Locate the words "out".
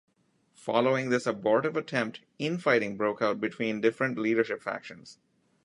3.21-3.39